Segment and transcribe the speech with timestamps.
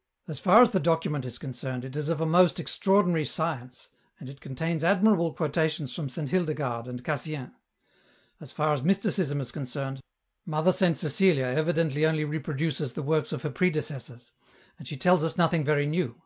[0.32, 4.30] "As far as the document is concerned, it is of a most extraordinary science, and
[4.30, 7.52] it contains admirable quotations from Saint Hildegarde and Cassien:
[8.40, 10.00] as far as Mysticism is concerned,
[10.46, 14.32] Mother Saint Cecilia evidently only reproduces the works of her predecessors,
[14.78, 16.18] and she tells us nothing very new.